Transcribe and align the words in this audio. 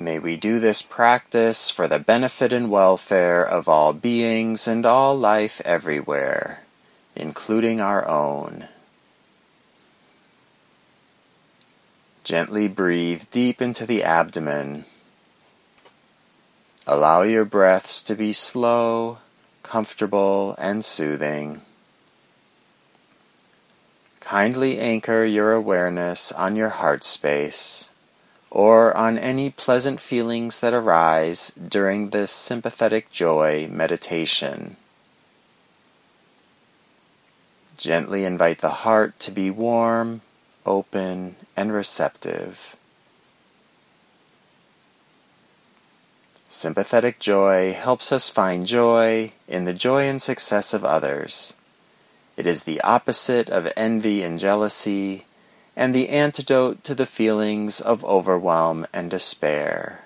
May 0.00 0.20
we 0.20 0.36
do 0.36 0.60
this 0.60 0.80
practice 0.80 1.70
for 1.70 1.88
the 1.88 1.98
benefit 1.98 2.52
and 2.52 2.70
welfare 2.70 3.44
of 3.44 3.68
all 3.68 3.92
beings 3.92 4.68
and 4.68 4.86
all 4.86 5.16
life 5.16 5.60
everywhere, 5.64 6.62
including 7.16 7.80
our 7.80 8.06
own. 8.06 8.68
Gently 12.22 12.68
breathe 12.68 13.24
deep 13.32 13.60
into 13.60 13.86
the 13.86 14.04
abdomen. 14.04 14.84
Allow 16.86 17.22
your 17.22 17.44
breaths 17.44 18.00
to 18.04 18.14
be 18.14 18.32
slow, 18.32 19.18
comfortable, 19.64 20.54
and 20.58 20.84
soothing. 20.84 21.62
Kindly 24.20 24.78
anchor 24.78 25.24
your 25.24 25.54
awareness 25.54 26.30
on 26.30 26.54
your 26.54 26.68
heart 26.68 27.02
space 27.02 27.90
or 28.50 28.96
on 28.96 29.18
any 29.18 29.50
pleasant 29.50 30.00
feelings 30.00 30.60
that 30.60 30.72
arise 30.72 31.50
during 31.50 32.10
this 32.10 32.32
sympathetic 32.32 33.10
joy 33.10 33.68
meditation. 33.70 34.76
Gently 37.76 38.24
invite 38.24 38.58
the 38.58 38.70
heart 38.70 39.18
to 39.20 39.30
be 39.30 39.50
warm, 39.50 40.22
open, 40.66 41.36
and 41.56 41.72
receptive. 41.72 42.74
Sympathetic 46.48 47.20
joy 47.20 47.72
helps 47.74 48.10
us 48.10 48.30
find 48.30 48.66
joy 48.66 49.32
in 49.46 49.64
the 49.64 49.74
joy 49.74 50.08
and 50.08 50.20
success 50.20 50.74
of 50.74 50.84
others. 50.84 51.54
It 52.36 52.46
is 52.46 52.64
the 52.64 52.80
opposite 52.80 53.50
of 53.50 53.70
envy 53.76 54.22
and 54.22 54.38
jealousy 54.38 55.26
and 55.78 55.94
the 55.94 56.08
antidote 56.08 56.82
to 56.82 56.92
the 56.92 57.06
feelings 57.06 57.80
of 57.80 58.04
overwhelm 58.04 58.84
and 58.92 59.08
despair. 59.12 60.00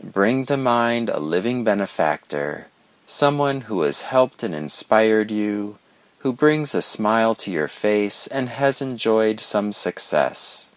Bring 0.00 0.46
to 0.46 0.56
mind 0.56 1.08
a 1.08 1.18
living 1.18 1.64
benefactor, 1.64 2.68
someone 3.04 3.62
who 3.62 3.80
has 3.80 4.02
helped 4.02 4.44
and 4.44 4.54
inspired 4.54 5.32
you, 5.32 5.76
who 6.18 6.32
brings 6.32 6.72
a 6.72 6.80
smile 6.80 7.34
to 7.34 7.50
your 7.50 7.66
face 7.66 8.28
and 8.28 8.48
has 8.48 8.80
enjoyed 8.80 9.40
some 9.40 9.72
success. 9.72 10.70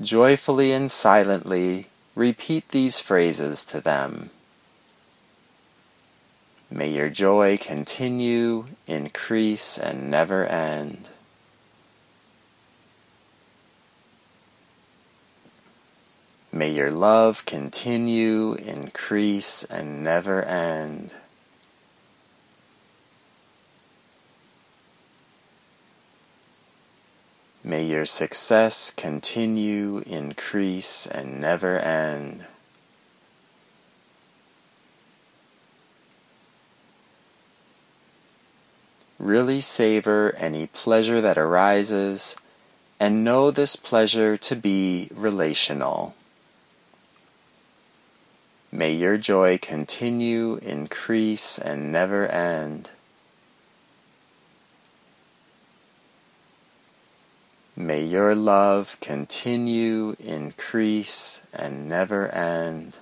Joyfully 0.00 0.72
and 0.72 0.90
silently 0.90 1.88
repeat 2.14 2.70
these 2.70 2.98
phrases 2.98 3.62
to 3.66 3.82
them. 3.82 4.30
May 6.70 6.90
your 6.90 7.08
joy 7.08 7.56
continue, 7.56 8.66
increase, 8.86 9.78
and 9.78 10.10
never 10.10 10.44
end. 10.44 11.08
May 16.52 16.70
your 16.70 16.90
love 16.90 17.46
continue, 17.46 18.54
increase, 18.54 19.64
and 19.64 20.02
never 20.02 20.42
end. 20.42 21.12
May 27.64 27.84
your 27.84 28.06
success 28.06 28.90
continue, 28.90 30.02
increase, 30.06 31.06
and 31.06 31.40
never 31.40 31.78
end. 31.78 32.44
Really 39.28 39.60
savor 39.60 40.34
any 40.38 40.68
pleasure 40.68 41.20
that 41.20 41.36
arises 41.36 42.34
and 42.98 43.22
know 43.22 43.50
this 43.50 43.76
pleasure 43.76 44.38
to 44.38 44.56
be 44.56 45.10
relational. 45.14 46.14
May 48.72 48.94
your 48.94 49.18
joy 49.18 49.58
continue, 49.58 50.54
increase, 50.62 51.58
and 51.58 51.92
never 51.92 52.26
end. 52.26 52.88
May 57.76 58.04
your 58.04 58.34
love 58.34 58.96
continue, 59.02 60.16
increase, 60.18 61.46
and 61.52 61.86
never 61.86 62.28
end. 62.28 62.96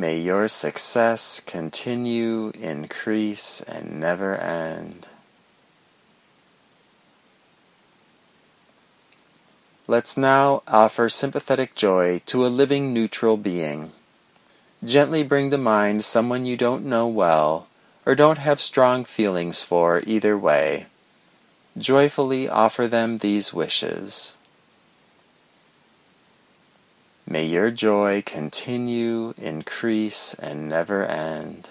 May 0.00 0.18
your 0.18 0.48
success 0.48 1.40
continue, 1.40 2.52
increase, 2.58 3.60
and 3.60 4.00
never 4.00 4.34
end. 4.34 5.08
Let's 9.86 10.16
now 10.16 10.62
offer 10.66 11.10
sympathetic 11.10 11.74
joy 11.74 12.22
to 12.24 12.46
a 12.46 12.48
living 12.48 12.94
neutral 12.94 13.36
being. 13.36 13.92
Gently 14.82 15.22
bring 15.22 15.50
to 15.50 15.58
mind 15.58 16.02
someone 16.02 16.46
you 16.46 16.56
don't 16.56 16.86
know 16.86 17.06
well 17.06 17.68
or 18.06 18.14
don't 18.14 18.38
have 18.38 18.62
strong 18.62 19.04
feelings 19.04 19.60
for 19.60 20.02
either 20.06 20.38
way. 20.38 20.86
Joyfully 21.76 22.48
offer 22.48 22.88
them 22.88 23.18
these 23.18 23.52
wishes. 23.52 24.38
May 27.32 27.46
your 27.46 27.70
joy 27.70 28.24
continue, 28.26 29.34
increase, 29.38 30.34
and 30.34 30.68
never 30.68 31.06
end. 31.06 31.68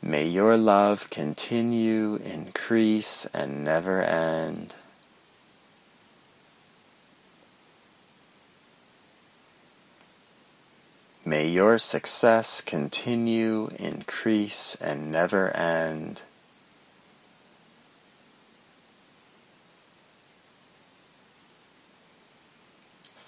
May 0.00 0.28
your 0.28 0.56
love 0.56 1.10
continue, 1.10 2.14
increase, 2.14 3.26
and 3.34 3.64
never 3.64 4.02
end. 4.02 4.76
May 11.24 11.48
your 11.48 11.80
success 11.80 12.60
continue, 12.60 13.70
increase, 13.80 14.76
and 14.76 15.10
never 15.10 15.50
end. 15.56 16.22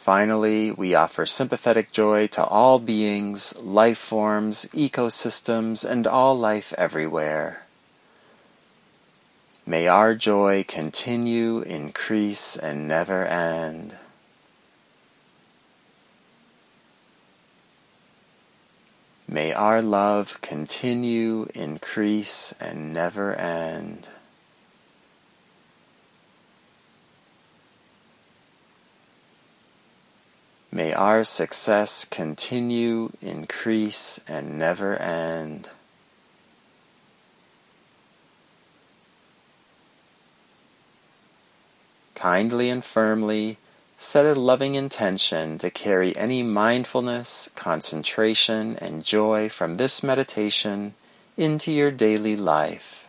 Finally, 0.09 0.71
we 0.71 0.95
offer 0.95 1.27
sympathetic 1.27 1.93
joy 1.93 2.27
to 2.27 2.43
all 2.43 2.79
beings, 2.79 3.55
life 3.61 3.99
forms, 3.99 4.65
ecosystems, 4.73 5.85
and 5.85 6.07
all 6.07 6.35
life 6.35 6.73
everywhere. 6.79 7.67
May 9.67 9.87
our 9.87 10.15
joy 10.15 10.65
continue, 10.67 11.61
increase, 11.61 12.57
and 12.57 12.89
never 12.89 13.27
end. 13.27 13.97
May 19.29 19.53
our 19.53 19.83
love 19.83 20.41
continue, 20.41 21.49
increase, 21.55 22.55
and 22.59 22.95
never 22.95 23.35
end. 23.35 24.09
May 30.79 30.93
our 30.93 31.25
success 31.25 32.05
continue, 32.05 33.11
increase, 33.21 34.21
and 34.29 34.57
never 34.57 34.95
end. 34.95 35.71
Kindly 42.15 42.71
and 42.71 42.85
firmly 42.85 43.57
set 43.99 44.25
a 44.25 44.39
loving 44.39 44.77
intention 44.77 45.59
to 45.59 45.69
carry 45.69 46.17
any 46.17 46.45
mindfulness, 46.45 47.51
concentration, 47.57 48.77
and 48.77 49.05
joy 49.05 49.49
from 49.49 49.79
this 49.79 50.05
meditation 50.05 50.95
into 51.37 51.73
your 51.73 51.91
daily 51.91 52.37
life. 52.37 53.08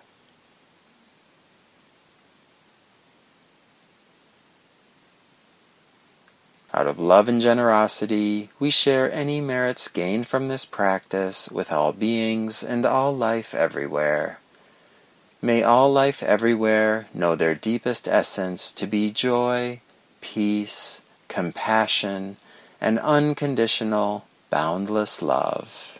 Out 6.79 6.87
of 6.87 6.97
love 6.97 7.27
and 7.27 7.41
generosity, 7.41 8.51
we 8.57 8.71
share 8.71 9.11
any 9.11 9.41
merits 9.41 9.89
gained 9.89 10.29
from 10.29 10.47
this 10.47 10.63
practice 10.63 11.49
with 11.51 11.73
all 11.73 11.91
beings 11.91 12.63
and 12.63 12.85
all 12.85 13.13
life 13.13 13.53
everywhere. 13.53 14.39
May 15.41 15.61
all 15.61 15.91
life 15.91 16.23
everywhere 16.23 17.09
know 17.13 17.35
their 17.35 17.53
deepest 17.53 18.07
essence 18.07 18.71
to 18.71 18.87
be 18.87 19.11
joy, 19.11 19.81
peace, 20.21 21.01
compassion, 21.27 22.37
and 22.79 22.97
unconditional, 22.99 24.23
boundless 24.49 25.21
love. 25.21 25.98